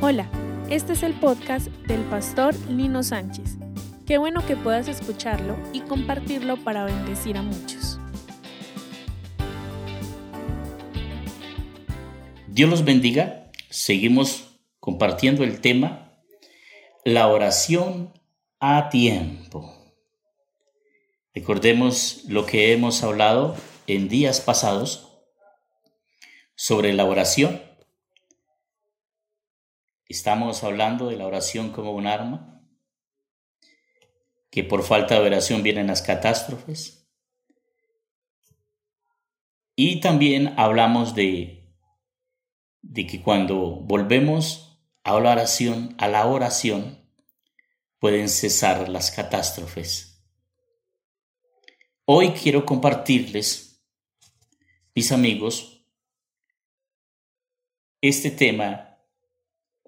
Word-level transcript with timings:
Hola, 0.00 0.28
este 0.70 0.92
es 0.92 1.02
el 1.02 1.14
podcast 1.14 1.68
del 1.86 2.02
pastor 2.02 2.54
Lino 2.68 3.02
Sánchez. 3.02 3.56
Qué 4.06 4.18
bueno 4.18 4.44
que 4.46 4.56
puedas 4.56 4.88
escucharlo 4.88 5.56
y 5.72 5.80
compartirlo 5.80 6.56
para 6.56 6.84
bendecir 6.84 7.36
a 7.36 7.42
muchos. 7.42 7.98
Dios 12.46 12.70
los 12.70 12.84
bendiga. 12.84 13.50
Seguimos 13.70 14.60
compartiendo 14.80 15.44
el 15.44 15.60
tema 15.60 16.12
la 17.04 17.28
oración 17.28 18.12
a 18.60 18.88
tiempo. 18.88 19.74
Recordemos 21.34 22.24
lo 22.26 22.46
que 22.46 22.72
hemos 22.72 23.02
hablado 23.02 23.56
en 23.86 24.08
días 24.08 24.40
pasados 24.40 25.08
sobre 26.54 26.92
la 26.92 27.04
oración 27.04 27.67
Estamos 30.08 30.64
hablando 30.64 31.08
de 31.08 31.16
la 31.18 31.26
oración 31.26 31.70
como 31.70 31.92
un 31.92 32.06
arma, 32.06 32.66
que 34.50 34.64
por 34.64 34.82
falta 34.82 35.14
de 35.20 35.26
oración 35.26 35.62
vienen 35.62 35.88
las 35.88 36.00
catástrofes. 36.00 37.10
Y 39.76 40.00
también 40.00 40.54
hablamos 40.58 41.14
de, 41.14 41.74
de 42.80 43.06
que 43.06 43.20
cuando 43.20 43.76
volvemos 43.82 44.82
a 45.04 45.20
la 45.20 45.32
oración, 45.32 45.94
a 45.98 46.08
la 46.08 46.26
oración, 46.26 47.12
pueden 47.98 48.30
cesar 48.30 48.88
las 48.88 49.10
catástrofes. 49.10 50.26
Hoy 52.06 52.30
quiero 52.30 52.64
compartirles, 52.64 53.84
mis 54.94 55.12
amigos, 55.12 55.86
este 58.00 58.30
tema 58.30 58.87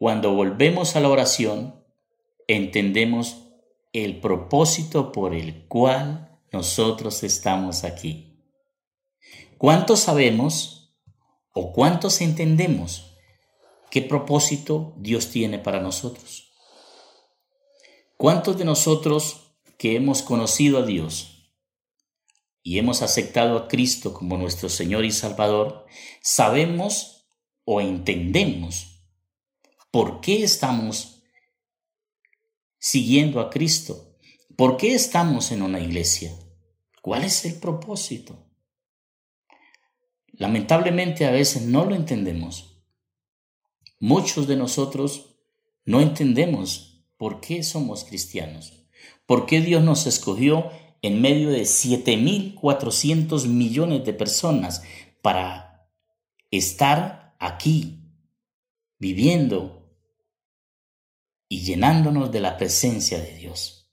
cuando 0.01 0.33
volvemos 0.33 0.97
a 0.97 1.01
la 1.01 1.11
oración, 1.11 1.85
entendemos 2.49 3.53
el 3.93 4.19
propósito 4.19 5.13
por 5.13 5.35
el 5.35 5.69
cual 5.69 6.41
nosotros 6.51 7.23
estamos 7.23 7.85
aquí. 7.85 8.43
¿Cuántos 9.59 10.01
sabemos 10.01 10.97
o 11.53 11.75
cuántos 11.75 12.23
entendemos 12.23 13.15
qué 13.91 14.01
propósito 14.01 14.95
Dios 14.97 15.29
tiene 15.29 15.59
para 15.59 15.83
nosotros? 15.83 16.51
¿Cuántos 18.17 18.57
de 18.57 18.65
nosotros 18.65 19.59
que 19.77 19.97
hemos 19.97 20.23
conocido 20.23 20.79
a 20.79 20.87
Dios 20.87 21.53
y 22.63 22.79
hemos 22.79 23.03
aceptado 23.03 23.59
a 23.59 23.69
Cristo 23.69 24.15
como 24.15 24.39
nuestro 24.39 24.71
Señor 24.71 25.05
y 25.05 25.11
Salvador, 25.11 25.85
sabemos 26.23 27.29
o 27.67 27.83
entendemos 27.83 28.90
¿Por 29.91 30.21
qué 30.21 30.45
estamos 30.45 31.23
siguiendo 32.79 33.41
a 33.41 33.51
Cristo? 33.51 34.17
¿Por 34.57 34.77
qué 34.77 34.95
estamos 34.95 35.51
en 35.51 35.63
una 35.63 35.81
iglesia? 35.81 36.33
¿Cuál 37.03 37.25
es 37.25 37.45
el 37.45 37.55
propósito? 37.55 38.47
Lamentablemente 40.33 41.27
a 41.27 41.33
veces 41.33 41.63
no 41.63 41.85
lo 41.85 41.97
entendemos. 41.97 42.85
Muchos 43.99 44.47
de 44.47 44.57
nosotros 44.57 45.41
no 45.85 46.01
entendemos 46.01 47.05
por 47.17 47.41
qué 47.41 47.65
somos 47.65 48.05
cristianos, 48.05 48.87
por 49.27 49.45
qué 49.45 49.61
Dios 49.61 49.83
nos 49.83 50.07
escogió 50.07 50.71
en 51.03 51.21
medio 51.21 51.51
de 51.51 51.63
7.400 51.63 53.47
millones 53.49 54.05
de 54.05 54.13
personas 54.13 54.85
para 55.21 55.91
estar 56.51 57.35
aquí, 57.41 58.05
viviendo 58.99 59.80
y 61.53 61.63
llenándonos 61.63 62.31
de 62.31 62.39
la 62.39 62.57
presencia 62.57 63.21
de 63.21 63.35
Dios. 63.35 63.91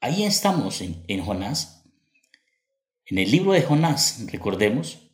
Ahí 0.00 0.24
estamos 0.24 0.80
en, 0.80 1.22
Jonás. 1.22 1.84
En 3.04 3.18
el 3.18 3.30
libro 3.30 3.52
de 3.52 3.60
Jonás, 3.60 4.24
recordemos, 4.32 5.10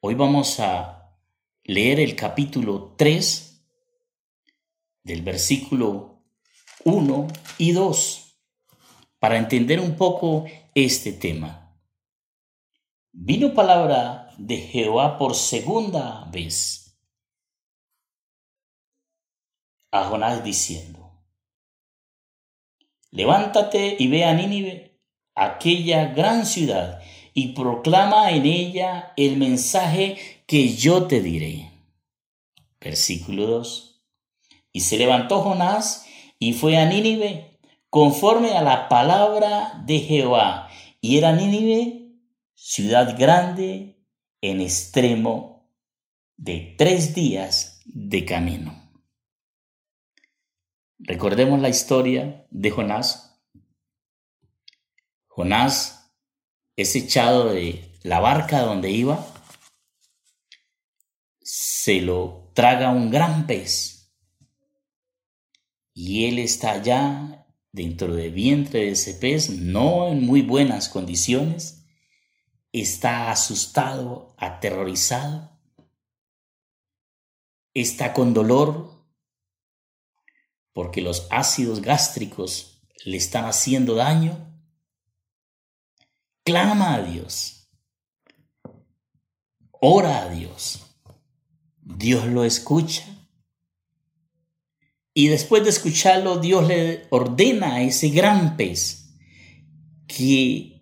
hoy 0.00 0.14
vamos 0.14 0.58
a 0.58 1.14
leer 1.62 2.00
el 2.00 2.16
capítulo 2.16 2.96
3 2.98 3.64
del 5.04 5.22
versículo 5.22 6.24
1 6.84 7.28
y 7.58 7.70
2 7.70 8.38
para 9.20 9.38
entender 9.38 9.78
un 9.78 9.94
poco 9.96 10.46
este 10.74 11.12
tema. 11.12 11.78
Vino 13.12 13.54
palabra 13.54 14.34
de 14.36 14.56
Jehová 14.56 15.16
por 15.16 15.36
segunda 15.36 16.28
vez 16.32 16.81
a 19.92 20.04
Jonás 20.04 20.42
diciendo, 20.42 21.02
Levántate 23.12 23.96
y 23.98 24.08
ve 24.08 24.24
a 24.24 24.32
Nínive, 24.32 24.98
aquella 25.34 26.06
gran 26.06 26.46
ciudad, 26.46 27.02
y 27.34 27.48
proclama 27.48 28.30
en 28.30 28.46
ella 28.46 29.12
el 29.16 29.36
mensaje 29.36 30.16
que 30.46 30.74
yo 30.74 31.06
te 31.06 31.20
diré. 31.20 31.70
Versículo 32.80 33.46
2. 33.46 34.02
Y 34.72 34.80
se 34.80 34.96
levantó 34.96 35.42
Jonás 35.42 36.06
y 36.38 36.54
fue 36.54 36.78
a 36.78 36.86
Nínive 36.86 37.58
conforme 37.90 38.52
a 38.56 38.62
la 38.62 38.88
palabra 38.88 39.82
de 39.84 40.00
Jehová. 40.00 40.68
Y 41.00 41.18
era 41.18 41.32
Nínive 41.32 42.02
ciudad 42.54 43.18
grande 43.18 44.02
en 44.40 44.60
extremo 44.60 45.68
de 46.36 46.74
tres 46.78 47.14
días 47.14 47.82
de 47.84 48.24
camino. 48.24 48.91
Recordemos 51.04 51.60
la 51.60 51.68
historia 51.68 52.46
de 52.50 52.70
Jonás. 52.70 53.40
Jonás 55.26 56.14
es 56.76 56.94
echado 56.94 57.52
de 57.52 57.98
la 58.04 58.20
barca 58.20 58.60
donde 58.60 58.90
iba, 58.90 59.26
se 61.40 62.00
lo 62.00 62.52
traga 62.54 62.90
un 62.90 63.10
gran 63.10 63.48
pez. 63.48 64.14
Y 65.92 66.26
él 66.26 66.38
está 66.38 66.72
allá 66.72 67.46
dentro 67.72 68.14
del 68.14 68.30
vientre 68.30 68.82
de 68.82 68.90
ese 68.90 69.14
pez, 69.14 69.50
no 69.50 70.06
en 70.06 70.24
muy 70.24 70.42
buenas 70.42 70.88
condiciones, 70.88 71.84
está 72.70 73.32
asustado, 73.32 74.36
aterrorizado, 74.38 75.58
está 77.74 78.12
con 78.12 78.34
dolor 78.34 79.01
porque 80.72 81.00
los 81.00 81.26
ácidos 81.30 81.82
gástricos 81.82 82.82
le 83.04 83.16
están 83.16 83.44
haciendo 83.44 83.94
daño, 83.94 84.52
clama 86.44 86.94
a 86.94 87.02
Dios, 87.02 87.68
ora 89.70 90.22
a 90.22 90.28
Dios, 90.28 90.96
Dios 91.80 92.26
lo 92.26 92.44
escucha. 92.44 93.04
Y 95.14 95.28
después 95.28 95.62
de 95.64 95.70
escucharlo, 95.70 96.38
Dios 96.38 96.66
le 96.66 97.06
ordena 97.10 97.74
a 97.74 97.82
ese 97.82 98.08
gran 98.08 98.56
pez 98.56 99.14
que 100.06 100.80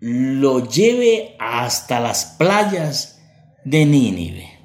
lo 0.00 0.68
lleve 0.68 1.36
hasta 1.38 2.00
las 2.00 2.24
playas 2.36 3.20
de 3.64 3.86
Nínive. 3.86 4.58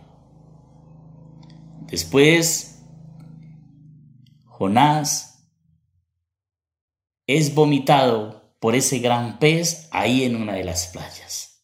Después 1.87 2.68
Jonás 4.59 5.47
es 7.27 7.55
vomitado 7.55 8.53
por 8.59 8.75
ese 8.75 8.99
gran 8.99 9.39
pez 9.39 9.87
ahí 9.91 10.25
en 10.25 10.35
una 10.35 10.55
de 10.55 10.65
las 10.65 10.87
playas. 10.87 11.63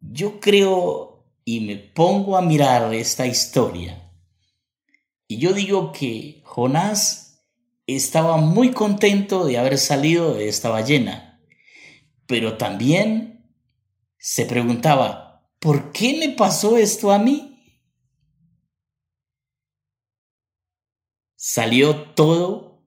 Yo 0.00 0.40
creo 0.40 1.24
y 1.44 1.60
me 1.60 1.76
pongo 1.76 2.36
a 2.36 2.42
mirar 2.42 2.92
esta 2.92 3.26
historia 3.26 4.12
y 5.28 5.38
yo 5.38 5.52
digo 5.52 5.92
que 5.92 6.42
Jonás 6.44 7.46
estaba 7.86 8.38
muy 8.38 8.72
contento 8.72 9.44
de 9.44 9.58
haber 9.58 9.78
salido 9.78 10.34
de 10.34 10.48
esta 10.48 10.68
ballena, 10.68 11.40
pero 12.26 12.56
también 12.56 13.54
se 14.18 14.46
preguntaba, 14.46 15.46
¿por 15.60 15.92
qué 15.92 16.16
me 16.18 16.30
pasó 16.30 16.76
esto 16.76 17.12
a 17.12 17.20
mí? 17.20 17.51
Salió 21.44 22.02
todo 22.12 22.84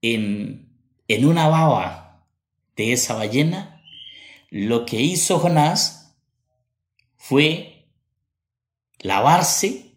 en, 0.00 0.76
en 1.06 1.26
una 1.26 1.46
baba 1.46 2.26
de 2.74 2.92
esa 2.92 3.14
ballena, 3.14 3.80
lo 4.50 4.84
que 4.84 5.00
hizo 5.00 5.38
Jonás 5.38 6.16
fue 7.14 7.88
lavarse 8.98 9.96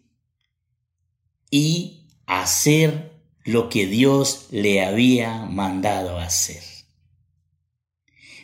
y 1.50 2.06
hacer 2.24 3.20
lo 3.42 3.68
que 3.68 3.88
Dios 3.88 4.46
le 4.52 4.84
había 4.84 5.44
mandado 5.44 6.20
hacer. 6.20 6.62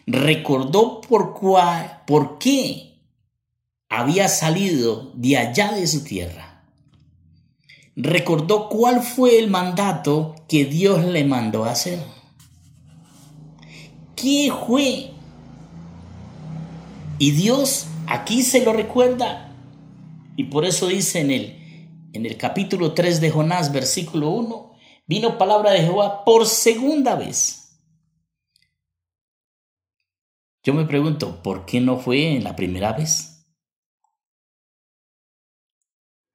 Recordó 0.04 1.00
por, 1.00 1.32
cuál, 1.32 2.02
por 2.08 2.40
qué 2.40 3.04
había 3.88 4.28
salido 4.28 5.12
de 5.14 5.36
allá 5.36 5.70
de 5.70 5.86
su 5.86 6.02
tierra, 6.02 6.51
recordó 7.96 8.68
cuál 8.68 9.02
fue 9.02 9.38
el 9.38 9.50
mandato 9.50 10.34
que 10.48 10.64
Dios 10.64 11.04
le 11.04 11.24
mandó 11.24 11.64
a 11.64 11.72
hacer. 11.72 12.02
¿Qué 14.16 14.52
fue? 14.66 15.10
Y 17.18 17.30
Dios 17.32 17.86
aquí 18.06 18.42
se 18.42 18.64
lo 18.64 18.72
recuerda. 18.72 19.54
Y 20.36 20.44
por 20.44 20.64
eso 20.64 20.86
dice 20.86 21.20
en 21.20 21.30
el, 21.30 22.08
en 22.12 22.26
el 22.26 22.36
capítulo 22.36 22.94
3 22.94 23.20
de 23.20 23.30
Jonás, 23.30 23.72
versículo 23.72 24.30
1, 24.30 24.72
vino 25.06 25.38
palabra 25.38 25.72
de 25.72 25.80
Jehová 25.80 26.24
por 26.24 26.46
segunda 26.46 27.16
vez 27.16 27.62
yo 30.64 30.74
me 30.74 30.84
pregunto, 30.84 31.42
¿por 31.42 31.66
qué 31.66 31.80
no 31.80 31.98
fue 31.98 32.36
en 32.36 32.44
la 32.44 32.54
primera 32.54 32.92
vez? 32.92 33.48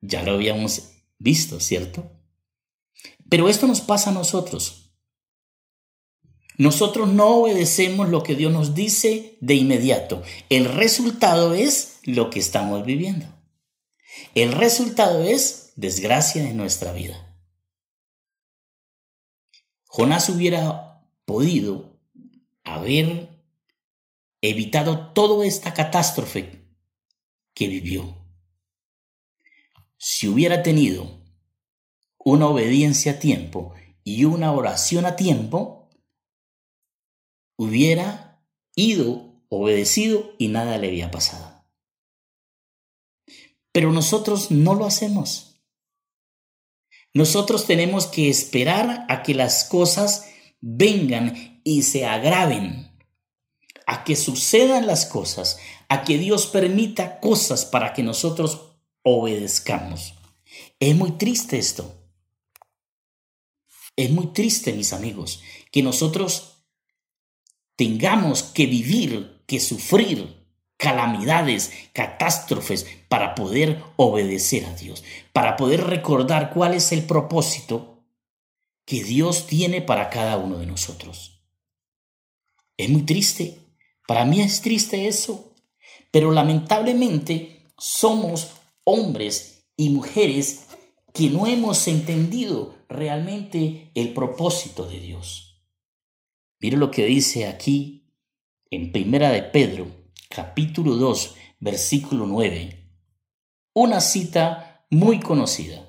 Ya 0.02 0.22
lo 0.24 0.34
habíamos 0.34 0.97
visto, 1.20 1.60
¿cierto? 1.60 2.12
Pero 3.30 3.50
esto 3.50 3.68
nos 3.68 3.82
pasa 3.82 4.10
a 4.10 4.14
nosotros. 4.14 4.94
Nosotros 6.58 7.10
no 7.10 7.36
obedecemos 7.36 8.10
lo 8.10 8.24
que 8.24 8.36
Dios 8.36 8.52
nos 8.52 8.74
dice 8.74 9.38
de 9.42 9.54
inmediato. 9.54 10.24
El 10.50 10.66
resultado 10.66 11.54
es 11.54 12.00
lo 12.04 12.30
que 12.32 12.40
estamos 12.40 12.84
viviendo. 12.84 13.28
El 14.34 14.52
resultado 14.52 15.24
es 15.24 15.74
desgracia 15.76 16.50
en 16.50 16.58
nuestra 16.58 16.94
vida. 16.94 17.24
Jonás 19.86 20.30
hubiera 20.30 21.04
podido 21.26 22.00
haber 22.64 23.30
evitado 24.42 25.12
toda 25.14 25.46
esta 25.46 25.74
catástrofe 25.74 26.68
que 27.54 27.68
vivió. 27.68 28.17
Si 29.98 30.28
hubiera 30.28 30.64
tenido 30.64 31.26
una 32.18 32.48
obediencia 32.48 33.14
a 33.14 33.20
tiempo 33.20 33.74
y 34.04 34.26
una 34.26 34.52
oración 34.52 35.06
a 35.06 35.16
tiempo, 35.16 35.90
hubiera 37.58 38.44
ido, 38.76 39.44
obedecido 39.50 40.34
y 40.38 40.50
nada 40.50 40.78
le 40.78 40.88
había 40.88 41.10
pasado. 41.10 41.66
Pero 43.72 43.92
nosotros 43.92 44.52
no 44.52 44.76
lo 44.76 44.86
hacemos. 44.86 45.62
Nosotros 47.14 47.66
tenemos 47.66 48.08
que 48.08 48.30
esperar 48.30 49.06
a 49.10 49.24
que 49.24 49.34
las 49.34 49.64
cosas 49.64 50.30
vengan 50.62 51.62
y 51.64 51.84
se 51.84 52.06
agraven 52.06 52.88
a 53.88 54.04
que 54.04 54.18
sucedan 54.18 54.86
las 54.86 55.06
cosas, 55.06 55.58
a 55.88 56.04
que 56.04 56.18
Dios 56.18 56.48
permita 56.48 57.22
cosas 57.22 57.66
para 57.66 57.94
que 57.94 58.04
nosotros 58.04 58.67
obedezcamos. 59.08 60.14
Es 60.80 60.96
muy 60.96 61.12
triste 61.12 61.58
esto. 61.58 61.96
Es 63.96 64.12
muy 64.12 64.28
triste, 64.28 64.74
mis 64.74 64.94
amigos, 64.94 65.42
que 65.72 65.82
nosotros 65.82 66.64
tengamos 67.76 68.44
que 68.44 68.66
vivir, 68.66 69.42
que 69.48 69.60
sufrir 69.60 70.46
calamidades, 70.78 71.72
catástrofes 71.94 72.86
para 73.08 73.34
poder 73.34 73.84
obedecer 73.96 74.66
a 74.66 74.76
Dios, 74.76 75.04
para 75.34 75.56
poder 75.58 75.86
recordar 75.86 76.52
cuál 76.54 76.76
es 76.76 76.92
el 76.92 77.04
propósito 77.04 78.04
que 78.86 79.04
Dios 79.04 79.48
tiene 79.48 79.82
para 79.82 80.10
cada 80.10 80.38
uno 80.38 80.60
de 80.60 80.68
nosotros. 80.68 81.42
Es 82.78 82.90
muy 82.90 83.02
triste 83.02 83.58
para 84.08 84.24
mí 84.24 84.42
es 84.42 84.62
triste 84.62 85.08
eso, 85.08 85.54
pero 86.12 86.32
lamentablemente 86.32 87.66
somos 87.78 88.48
hombres 88.88 89.70
y 89.76 89.90
mujeres 89.90 90.68
que 91.14 91.30
no 91.30 91.46
hemos 91.46 91.88
entendido 91.88 92.76
realmente 92.88 93.92
el 93.96 94.14
propósito 94.14 94.88
de 94.88 95.00
Dios. 95.00 95.62
Mire 96.62 96.78
lo 96.78 96.90
que 96.90 97.06
dice 97.06 97.48
aquí 97.48 98.14
en 98.72 98.92
Primera 98.92 99.30
de 99.32 99.44
Pedro, 99.44 99.88
capítulo 100.30 100.96
2, 100.96 101.36
versículo 101.60 102.26
9. 102.26 102.90
Una 103.74 104.00
cita 104.00 104.86
muy 104.90 105.20
conocida. 105.20 105.84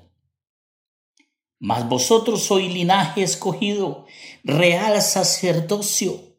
Mas 1.59 1.87
vosotros 1.87 2.43
sois 2.43 2.73
linaje 2.73 3.23
escogido, 3.23 4.05
real 4.43 5.01
sacerdocio 5.01 6.29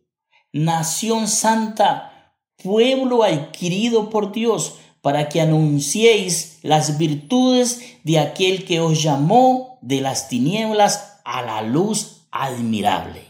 nación 0.52 1.28
santa, 1.28 2.34
pueblo 2.56 3.22
adquirido 3.22 4.10
por 4.10 4.32
Dios, 4.32 4.78
para 5.02 5.28
que 5.28 5.40
anunciéis 5.40 6.58
las 6.62 6.98
virtudes 6.98 7.98
de 8.04 8.18
aquel 8.18 8.64
que 8.64 8.80
os 8.80 9.02
llamó 9.02 9.78
de 9.82 10.00
las 10.00 10.28
tinieblas 10.28 11.20
a 11.24 11.42
la 11.42 11.62
luz 11.62 12.26
admirable. 12.30 13.22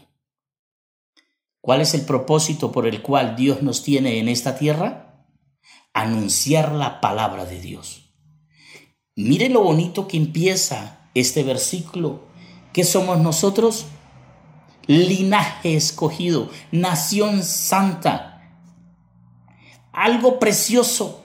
¿Cuál 1.61 1.81
es 1.81 1.93
el 1.93 2.01
propósito 2.01 2.71
por 2.71 2.87
el 2.87 3.01
cual 3.01 3.35
Dios 3.35 3.61
nos 3.61 3.83
tiene 3.83 4.19
en 4.19 4.27
esta 4.27 4.57
tierra? 4.57 5.25
Anunciar 5.93 6.71
la 6.71 7.01
palabra 7.01 7.45
de 7.45 7.59
Dios. 7.59 8.13
Mire 9.15 9.49
lo 9.49 9.63
bonito 9.63 10.07
que 10.07 10.17
empieza 10.17 11.09
este 11.13 11.43
versículo. 11.43 12.27
¿Qué 12.73 12.83
somos 12.83 13.19
nosotros? 13.19 13.85
linaje 14.87 15.75
escogido, 15.75 16.49
nación 16.71 17.43
santa, 17.43 18.41
algo 19.91 20.39
precioso, 20.39 21.20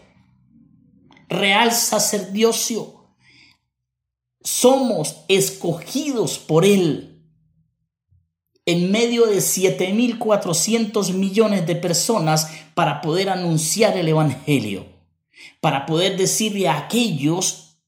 real 1.28 1.73
sacerdocio. 1.73 2.94
Somos 4.43 5.25
escogidos 5.28 6.38
por 6.38 6.64
Él 6.64 7.17
en 8.67 8.90
medio 8.90 9.26
de 9.26 9.38
7.400 9.38 11.12
millones 11.12 11.67
de 11.67 11.76
personas 11.76 12.50
para 12.75 13.00
poder 13.00 13.31
anunciar 13.31 13.96
el 13.96 14.08
Evangelio, 14.08 14.87
para 15.61 15.87
poder 15.87 16.17
decirle 16.17 16.69
a 16.69 16.76
aquellos 16.76 17.78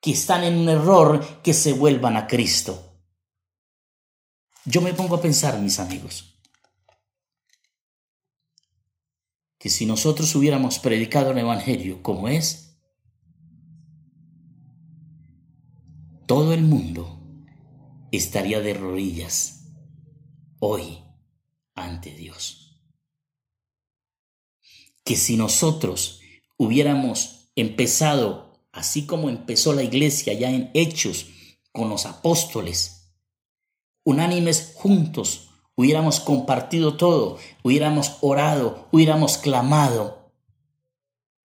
que 0.00 0.10
están 0.10 0.42
en 0.44 0.58
un 0.58 0.68
error 0.68 1.42
que 1.42 1.54
se 1.54 1.72
vuelvan 1.72 2.16
a 2.16 2.26
Cristo. 2.26 2.82
Yo 4.64 4.80
me 4.80 4.94
pongo 4.94 5.14
a 5.14 5.22
pensar, 5.22 5.58
mis 5.60 5.78
amigos, 5.78 6.36
que 9.58 9.70
si 9.70 9.86
nosotros 9.86 10.34
hubiéramos 10.34 10.80
predicado 10.80 11.30
el 11.30 11.38
Evangelio 11.38 12.02
como 12.02 12.28
es, 12.28 12.65
todo 16.26 16.52
el 16.52 16.62
mundo 16.62 17.20
estaría 18.10 18.60
de 18.60 18.74
rodillas 18.74 19.64
hoy 20.58 20.98
ante 21.74 22.10
Dios. 22.10 22.82
Que 25.04 25.16
si 25.16 25.36
nosotros 25.36 26.20
hubiéramos 26.56 27.50
empezado, 27.54 28.60
así 28.72 29.06
como 29.06 29.30
empezó 29.30 29.72
la 29.72 29.84
iglesia 29.84 30.32
ya 30.32 30.50
en 30.50 30.70
Hechos, 30.74 31.26
con 31.70 31.88
los 31.88 32.06
apóstoles, 32.06 33.12
unánimes 34.04 34.72
juntos, 34.74 35.50
hubiéramos 35.76 36.18
compartido 36.20 36.96
todo, 36.96 37.38
hubiéramos 37.62 38.16
orado, 38.20 38.88
hubiéramos 38.90 39.38
clamado, 39.38 40.32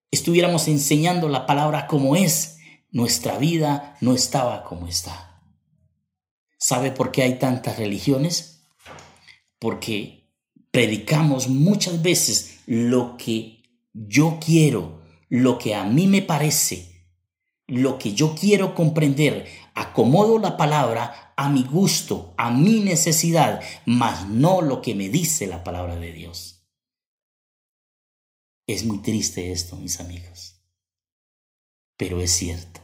estuviéramos 0.09 0.67
enseñando 0.67 1.29
la 1.29 1.45
palabra 1.45 1.85
como 1.85 2.15
es, 2.15 2.60
nuestra 2.91 3.37
vida 3.37 3.97
no 4.01 4.13
estaba 4.13 4.63
como 4.63 4.87
está. 4.87 5.41
¿Sabe 6.57 6.91
por 6.91 7.11
qué 7.11 7.23
hay 7.23 7.39
tantas 7.39 7.77
religiones? 7.77 8.67
Porque 9.57 10.29
predicamos 10.71 11.47
muchas 11.47 12.01
veces 12.01 12.59
lo 12.65 13.17
que 13.17 13.63
yo 13.93 14.39
quiero, 14.43 15.01
lo 15.29 15.57
que 15.57 15.73
a 15.73 15.85
mí 15.85 16.07
me 16.07 16.21
parece, 16.21 17.07
lo 17.67 17.97
que 17.97 18.13
yo 18.13 18.35
quiero 18.35 18.75
comprender, 18.75 19.47
acomodo 19.73 20.37
la 20.37 20.57
palabra 20.57 21.33
a 21.37 21.49
mi 21.49 21.63
gusto, 21.63 22.33
a 22.37 22.51
mi 22.51 22.79
necesidad, 22.81 23.61
mas 23.85 24.27
no 24.27 24.61
lo 24.61 24.81
que 24.81 24.93
me 24.93 25.09
dice 25.09 25.47
la 25.47 25.63
palabra 25.63 25.95
de 25.95 26.11
Dios. 26.11 26.67
Es 28.67 28.85
muy 28.85 28.99
triste 28.99 29.51
esto, 29.51 29.75
mis 29.77 29.99
amigos, 29.99 30.61
pero 31.97 32.21
es 32.21 32.31
cierto. 32.31 32.80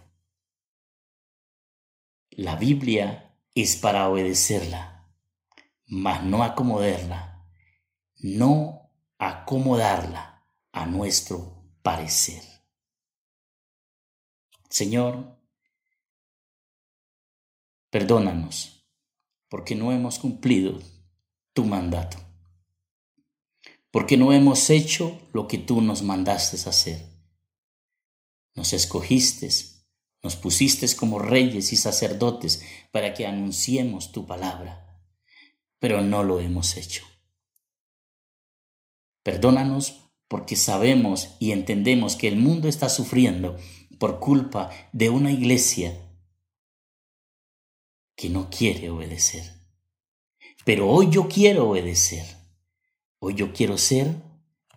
La 2.38 2.56
Biblia 2.56 3.36
es 3.56 3.78
para 3.78 4.08
obedecerla, 4.08 5.12
mas 5.88 6.24
no 6.24 6.44
acomodarla, 6.44 7.44
no 8.18 8.92
acomodarla 9.18 10.48
a 10.72 10.86
nuestro 10.86 11.64
parecer. 11.82 12.44
Señor, 14.70 15.36
Perdónanos, 17.90 18.86
porque 19.50 19.74
no 19.74 19.92
hemos 19.92 20.20
cumplido 20.20 20.78
tu 21.54 21.64
mandato, 21.66 22.18
porque 23.90 24.18
no 24.18 24.34
hemos 24.34 24.70
hecho 24.70 25.20
lo 25.34 25.48
que 25.48 25.58
tú 25.58 25.82
nos 25.82 26.04
mandaste 26.04 26.58
hacer. 26.70 27.02
Nos 28.54 28.74
escogiste, 28.74 29.50
nos 30.28 30.36
pusiste 30.36 30.86
como 30.98 31.20
reyes 31.20 31.72
y 31.72 31.78
sacerdotes 31.78 32.62
para 32.92 33.14
que 33.14 33.26
anunciemos 33.26 34.12
tu 34.12 34.28
palabra, 34.28 35.02
pero 35.80 36.02
no 36.02 36.22
lo 36.22 36.42
hemos 36.42 36.76
hecho. 36.76 37.06
Perdónanos 39.24 40.12
porque 40.28 40.58
sabemos 40.58 41.38
y 41.40 41.54
entendemos 41.54 42.18
que 42.18 42.28
el 42.28 42.36
mundo 42.36 42.68
está 42.68 42.90
sufriendo 42.90 43.56
por 44.00 44.20
culpa 44.20 44.70
de 44.92 45.10
una 45.10 45.32
iglesia 45.32 45.98
que 48.18 48.28
no 48.28 48.50
quiere 48.50 48.90
obedecer. 48.90 49.50
Pero 50.66 50.90
hoy 50.90 51.08
yo 51.10 51.30
quiero 51.30 51.70
obedecer. 51.70 52.26
Hoy 53.20 53.34
yo 53.34 53.54
quiero 53.54 53.78
ser 53.78 54.14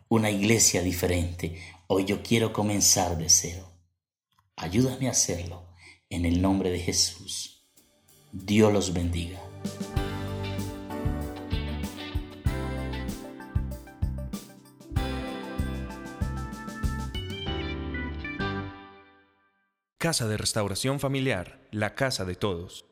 una 0.08 0.30
iglesia 0.30 0.80
diferente. 0.80 1.60
Hoy 1.88 2.04
yo 2.04 2.22
quiero 2.22 2.52
comenzar 2.52 3.18
de 3.18 3.28
cero. 3.28 3.69
Ayúdame 4.62 5.08
a 5.08 5.12
hacerlo 5.12 5.64
en 6.10 6.26
el 6.26 6.42
nombre 6.42 6.68
de 6.68 6.78
Jesús. 6.78 7.66
Dios 8.30 8.70
los 8.70 8.92
bendiga. 8.92 9.40
Casa 19.96 20.28
de 20.28 20.36
Restauración 20.36 21.00
Familiar, 21.00 21.66
la 21.70 21.94
casa 21.94 22.26
de 22.26 22.34
todos. 22.34 22.89